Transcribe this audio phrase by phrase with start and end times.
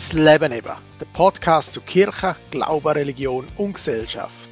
[0.00, 4.48] Das Leben eben, der Podcast zu Kirche, Glaube, Religion und Gesellschaft.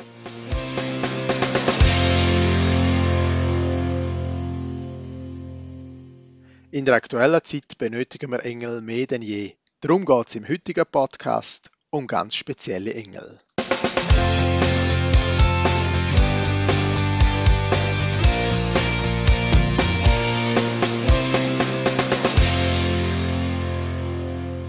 [6.71, 9.55] In der aktuellen Zeit benötigen wir Engel mehr denn je.
[9.81, 13.39] Darum geht es im heutigen Podcast um ganz spezielle Engel.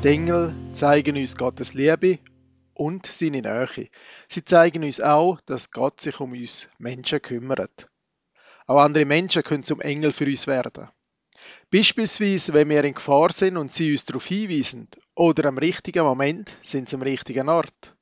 [0.02, 2.19] Die Engel zeigen uns Gottes Liebe
[2.73, 3.89] und seine Nähe.
[4.29, 7.89] Sie zeigen uns auch, dass Gott sich um uns Menschen kümmert.
[8.65, 10.87] Auch andere Menschen können zum Engel für uns werden.
[11.70, 16.50] Beispielsweise, wenn wir in Gefahr sind und sie uns darauf hinweisen oder am richtigen Moment
[16.64, 17.97] sind sie am richtigen Ort.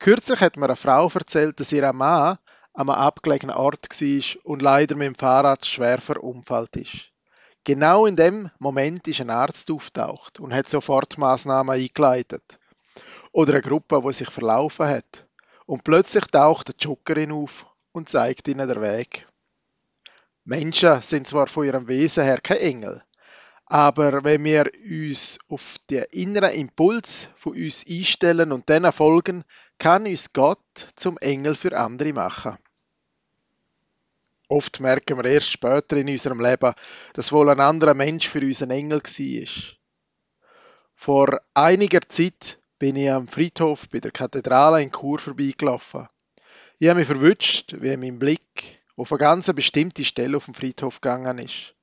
[0.00, 2.38] Kürzlich hat mir eine Frau erzählt, dass ihr Mann
[2.72, 7.11] an einem abgelegenen Ort war und leider mit dem Fahrrad schwer verunfallt ist.
[7.64, 12.58] Genau in dem Moment ist ein Arzt auftaucht und hat sofort Maßnahmen eingeleitet.
[13.30, 15.26] Oder eine Gruppe, die sich verlaufen hat.
[15.66, 19.28] Und plötzlich taucht eine Joggerin auf und zeigt ihnen den Weg.
[20.44, 23.02] Menschen sind zwar von ihrem Wesen her kein Engel,
[23.66, 29.44] aber wenn wir uns auf den inneren Impuls von uns einstellen und dann folgen,
[29.78, 30.58] kann uns Gott
[30.96, 32.58] zum Engel für andere machen.
[34.52, 36.74] Oft merken wir erst später in unserem Leben,
[37.14, 39.76] dass wohl ein anderer Mensch für uns ein Engel war.
[40.94, 46.06] Vor einiger Zeit bin ich am Friedhof bei der Kathedrale in Chur vorbeigelaufen.
[46.78, 51.00] Ich habe mich verwünscht, wie mein Blick auf eine ganz bestimmte Stelle auf dem Friedhof
[51.00, 51.74] gegangen ist.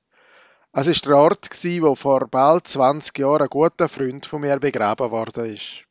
[0.72, 1.50] Es war der Ort,
[1.82, 5.86] wo vor bald 20 Jahren ein guter Freund von mir begraben worden ist.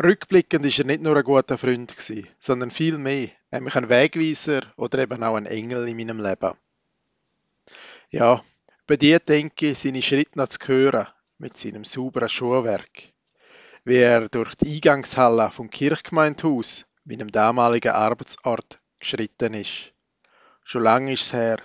[0.00, 1.96] Rückblickend ist er nicht nur ein guter Freund
[2.38, 6.54] sondern viel mehr, nämlich ein Wegweiser oder eben auch ein Engel in meinem Leben.
[8.08, 8.42] Ja,
[8.86, 11.06] bei dir denke ich, seine Schritte noch zu hören,
[11.38, 13.12] mit seinem sauberen Schuhwerk.
[13.84, 19.92] Wie er durch die Eingangshalle vom Kirchgemeindehaus, meinem damaligen Arbeitsort, geschritten ist.
[20.64, 21.58] Schon lange ist es her.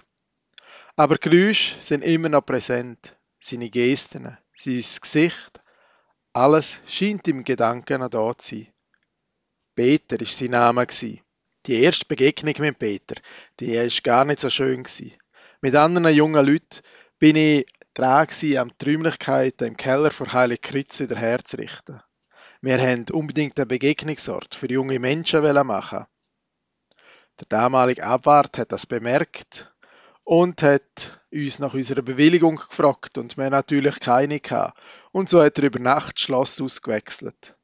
[0.95, 3.15] Aber Geräusche sind immer noch präsent.
[3.39, 5.61] Seine Gesten, sein Gesicht,
[6.33, 8.67] alles scheint im Gedanken noch da zu sein.
[9.75, 10.87] Peter ist sein Name.
[11.67, 13.15] Die erste Begegnung mit Peter,
[13.59, 14.85] die ist gar nicht so schön.
[15.59, 16.79] Mit anderen jungen Leuten
[17.19, 18.25] bin ich dran
[18.57, 22.01] am die Räumlichkeiten im Keller vor Heilig Kreuz wieder herzurichten.
[22.61, 26.05] Wir haben unbedingt einen Begegnungsort für junge Menschen machen.
[27.41, 29.69] Der damalige Abwart hat das bemerkt
[30.23, 34.79] und hat uns nach unserer Bewilligung gefragt und wir natürlich keine gehabt.
[35.11, 37.56] Und so hat er über Nacht das Schloss ausgewechselt.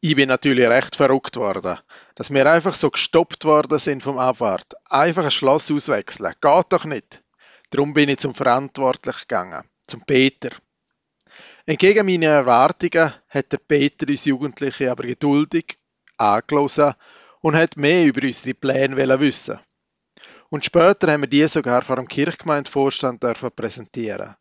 [0.00, 1.78] Ich bin natürlich recht verrückt worden,
[2.14, 4.74] dass wir einfach so gestoppt worden sind vom Abwart.
[4.84, 7.22] Einfach ein Schloss auswechseln, geht doch nicht.
[7.70, 10.50] Darum bin ich zum Verantwortlichen gegangen, zum Peter.
[11.64, 15.78] Entgegen meinen Erwartungen hat der Peter uns Jugendliche aber geduldig
[16.16, 16.94] angelosen
[17.40, 19.58] und hat mehr über unsere Pläne wissen.
[20.48, 24.36] Und später haben wir die sogar vor dem Kirchgemeindevorstand dürfen präsentieren.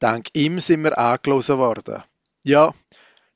[0.00, 2.02] Dank ihm sind wir angelosen worden.
[2.42, 2.74] Ja,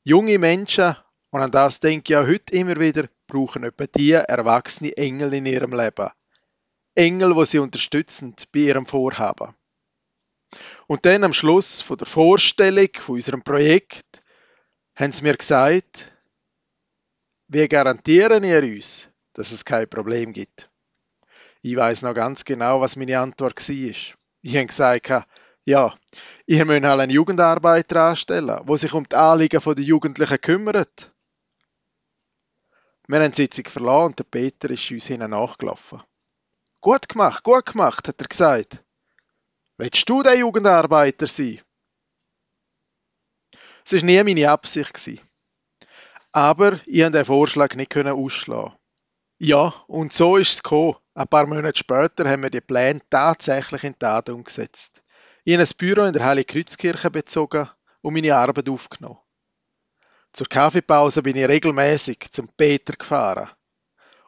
[0.03, 0.97] junge Menschen,
[1.31, 5.47] und an das denke ich auch heute immer wieder, brauchen etwa die erwachsene Engel in
[5.47, 6.11] ihrem Leben.
[6.95, 9.55] Engel, wo sie unterstützen bei ihrem Vorhaben.
[10.87, 14.23] Und dann am Schluss von der Vorstellung von unserem Projekt
[14.97, 16.13] haben sie mir gesagt,
[17.47, 20.71] wir garantieren ihr uns, dass es kein Problem gibt.
[21.61, 23.75] Ich weiß noch ganz genau, was meine Antwort war.
[24.43, 25.27] Ich habe gesagt,
[25.65, 25.95] ja,
[26.47, 31.13] ihr müsst halt einen Jugendarbeiter anstellen, der sich um die Anliegen der Jugendlichen kümmert.
[33.11, 36.03] Wir haben die Sitzung verlassen und der Peter ist uns hinten nachgelaufen.
[36.83, 38.85] Gut gemacht, gut gemacht, hat er gesagt.
[39.79, 41.63] Willst du der Jugendarbeiter sein?
[43.83, 45.23] Es war nie meine Absicht.
[46.33, 48.77] Aber ich konnte den Vorschlag nicht ausschlagen.
[49.39, 50.97] Ja, und so ist es gekommen.
[51.15, 55.03] Ein paar Monate später haben wir die Pläne tatsächlich in Tat umgesetzt.
[55.45, 57.71] Ich habe ein Büro in der Heiligkreuzkirche bezogen
[58.03, 59.19] und meine Arbeit aufgenommen.
[60.39, 63.49] Zur Kaffeepause bin ich regelmäßig zum Peter gefahren.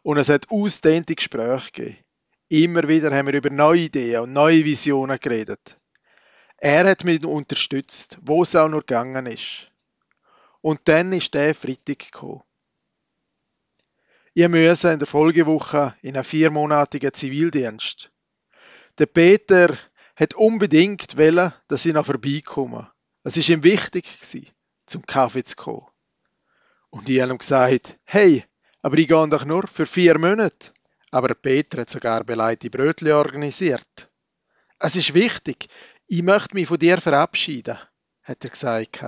[0.02, 1.98] Und es hat ausdehnte Gespräche gegeben.
[2.48, 5.78] Immer wieder haben wir über neue Ideen und neue Visionen geredet.
[6.56, 9.70] Er hat mich unterstützt, wo es auch nur gegangen ist.
[10.60, 12.42] Und dann ist der Freitag gekommen.
[14.34, 18.10] Ich musste in der Folgewoche in einen viermonatigen Zivildienst.
[18.98, 19.78] Der Peter
[20.16, 22.90] hat unbedingt wollen, dass ich noch vorbeikomme.
[23.22, 24.08] Es ist ihm wichtig
[24.86, 25.86] zum Kaffee zu kommen.
[26.90, 28.44] Und ich habe ihm gesagt, hey,
[28.82, 30.72] aber ich gehe doch nur für vier Monate.
[31.10, 34.10] Aber Peter hat sogar beleite Brötchen organisiert.
[34.78, 35.68] Es ist wichtig,
[36.06, 37.78] ich möchte mich von dir verabschieden,
[38.22, 39.04] hat er gesagt.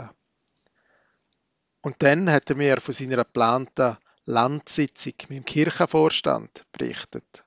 [1.80, 7.44] Und dann hat er mir von seiner geplanten Landsitzung mit dem Kirchenvorstand berichtet.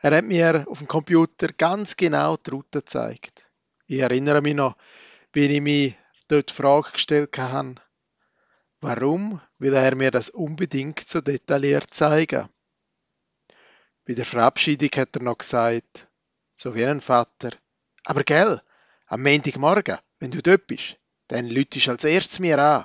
[0.00, 3.44] Er hat mir auf dem Computer ganz genau die Route gezeigt.
[3.86, 4.76] Ich erinnere mich noch,
[5.32, 5.96] wie ich mich
[6.28, 7.76] dort die Frage gestellt habe,
[8.80, 12.48] warum will er mir das unbedingt so detailliert zeigen?
[14.06, 16.08] Bei der Verabschiedung hat er noch gesagt,
[16.56, 17.50] so wie ein Vater,
[18.04, 18.60] aber gell,
[19.06, 20.96] am Montagmorgen, wenn du dort bist,
[21.28, 22.84] dann lütest als erstes mir an.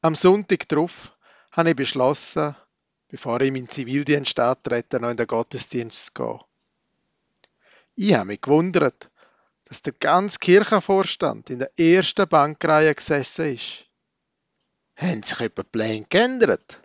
[0.00, 1.16] Am Sonntag darauf
[1.50, 2.54] habe ich beschlossen,
[3.08, 6.40] bevor ich in meinen Zivildienst antrete, noch in den Gottesdienst zu gehen.
[7.94, 9.10] Ich habe mich gewundert,
[9.66, 13.84] dass der ganze Kirchenvorstand in der ersten Bankreihe gesessen ist.
[14.96, 16.80] Haben sich etwa Pläne geändert?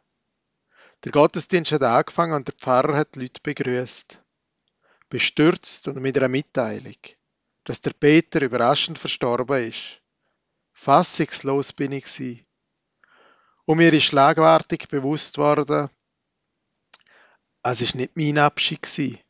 [1.03, 4.19] Der Gottesdienst hat angefangen und der Pfarrer hat die Leute begrüßt.
[5.09, 6.97] Bestürzt und mit einer Mitteilung,
[7.63, 10.01] dass der Peter überraschend verstorben ist.
[10.73, 12.45] Fassungslos bin ich sie.
[13.65, 15.89] Und mir ist schlagwartig bewusst worden,
[17.63, 19.23] es ist nicht mein Abschied gsi,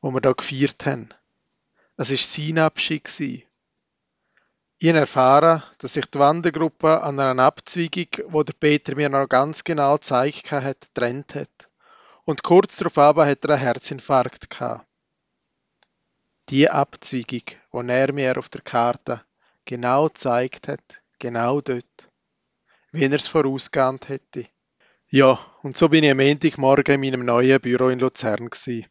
[0.00, 1.08] wo wir da gefeiert haben.
[2.00, 3.08] Es ist sein Abschied.
[3.18, 9.28] Ich habe erfahren, dass sich die Wandergruppe an einer Abzweigung, wo der Peter mir noch
[9.28, 11.68] ganz genau gezeigt hat, trennt hat.
[12.24, 14.86] Und kurz darauf hat er einen Herzinfarkt gehabt.
[16.50, 17.42] Die Abzweigung,
[17.72, 19.24] wo er mir auf der Karte
[19.64, 22.12] genau gezeigt hat, genau dort,
[22.92, 24.44] wie er es vorausgeahnt hätte.
[25.08, 28.86] Ja, und so bin ich am Montagmorgen in meinem neuen Büro in Luzern gsi.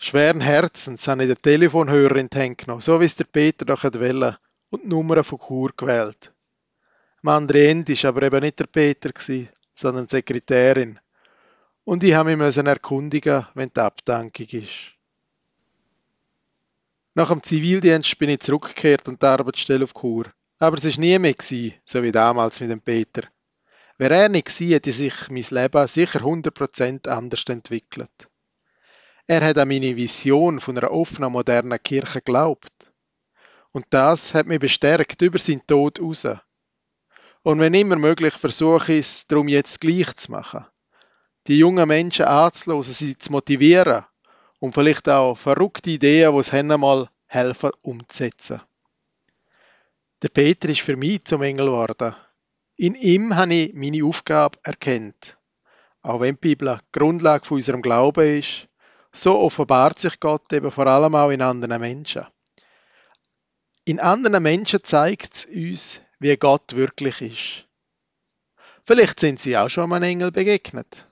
[0.00, 3.64] Schweren Herzens habe ich den Telefonhörer in die Hand genommen, so wie es der Peter
[3.64, 4.38] doch wollte,
[4.70, 6.32] und die Nummer von Chur gewählt.
[7.22, 9.10] Am anderen Ende war aber eben nicht der Peter,
[9.74, 11.00] sondern die Sekretärin.
[11.82, 14.94] Und ich habe mich erkundigen, wenn die Abdankung ist.
[17.14, 20.26] Nach dem Zivildienst bin ich zurückgekehrt und die Arbeitsstelle auf Chur.
[20.60, 23.22] Aber es war nie mehr, gewesen, so wie damals mit dem Peter.
[23.96, 28.28] Wäre er nicht gewesen, hätte sich mein Leben sicher 100% anders entwickelt.
[29.30, 32.72] Er hat an meine Vision von einer offenen, modernen Kirche geglaubt.
[33.72, 36.26] Und das hat mich bestärkt über seinen Tod raus.
[37.42, 40.64] Und wenn immer möglich, versuche ich es darum jetzt gleich zu machen.
[41.46, 44.06] Die jungen Menschen anzulosen, sie zu motivieren
[44.60, 48.62] und vielleicht auch verrückte Ideen, die es einmal helfen, umzusetzen.
[50.22, 52.16] Der Peter ist für mich zum Engel geworden.
[52.76, 55.36] In ihm habe ich meine Aufgabe erkannt.
[56.00, 58.67] Auch wenn die Bibel die Grundlage von unserem Glauben ist,
[59.18, 62.26] so offenbart sich Gott eben vor allem auch in anderen Menschen.
[63.84, 67.68] In anderen Menschen zeigt es uns, wie Gott wirklich ist.
[68.84, 71.06] Vielleicht sind Sie auch schon einem Engel begegnet.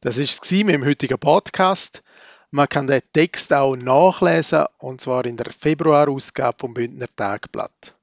[0.00, 2.02] Das ist es mit dem heutigen Podcast.
[2.50, 7.96] Man kann den Text auch nachlesen, und zwar in der Februarausgabe vom Bündner Tagblatt.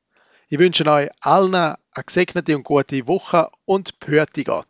[0.50, 4.68] Ich wünsche euch allen eine gesegnete und gute Woche und behüte Gott.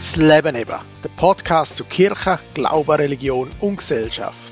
[0.00, 4.49] Das Leben eben, der Podcast zu Kirche, Glaube, Religion und Gesellschaft.